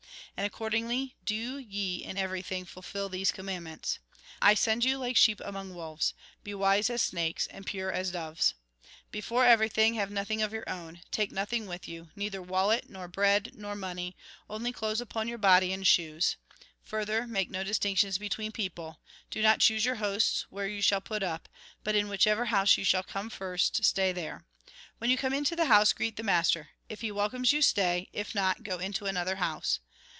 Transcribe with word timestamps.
And 0.37 0.47
accordingly, 0.47 1.15
do 1.23 1.59
ye 1.59 2.03
in 2.03 2.17
every 2.17 2.41
thing 2.41 2.65
fulfil 2.65 3.09
these 3.09 3.31
commandments." 3.31 3.99
I 4.41 4.55
send 4.55 4.83
you 4.83 4.97
like 4.97 5.15
sheep 5.15 5.39
among 5.43 5.75
wolves. 5.75 6.15
Be 6.43 6.55
wise 6.55 6.89
as 6.89 7.03
snakes, 7.03 7.45
and 7.45 7.63
pure 7.63 7.91
as 7.91 8.09
doves." 8.09 8.55
Before 9.11 9.45
everything, 9.45 9.93
have 9.95 10.09
nothing 10.09 10.41
of 10.41 10.51
your 10.51 10.67
own; 10.67 11.01
take 11.11 11.31
nothing 11.31 11.67
with 11.67 11.87
you, 11.87 12.09
neither 12.15 12.41
wallet, 12.41 12.89
nor 12.89 13.07
bread, 13.07 13.51
nor 13.53 13.75
money; 13.75 14.15
only 14.49 14.71
clothes 14.71 14.99
upon 14.99 15.27
your 15.27 15.37
body, 15.37 15.71
and 15.71 15.85
shoes. 15.85 16.37
Further, 16.81 17.27
make 17.27 17.51
no 17.51 17.63
distinction 17.63 18.11
between 18.19 18.51
people; 18.51 18.99
do 19.29 19.43
not 19.43 19.59
choose 19.59 19.85
your 19.85 19.95
hosts, 19.95 20.47
where 20.49 20.65
you 20.67 20.81
shall 20.81 21.01
put 21.01 21.21
up. 21.21 21.49
But 21.83 21.93
in 21.95 22.07
whichever 22.09 22.45
house 22.45 22.77
you 22.77 22.83
shall 22.83 23.03
come 23.03 23.29
first, 23.29 23.85
stay 23.85 24.11
there. 24.11 24.43
When 24.97 25.11
you 25.11 25.17
come 25.19 25.33
into 25.35 25.55
the 25.55 25.65
house, 25.65 25.93
greet 25.93 26.15
the 26.15 26.23
master. 26.23 26.69
If 26.89 27.01
he 27.01 27.11
welcome 27.11 27.43
you, 27.45 27.61
stay; 27.61 28.09
if 28.11 28.33
not, 28.33 28.63
go 28.63 28.79
into 28.79 29.05
another 29.05 29.35
house. 29.35 29.81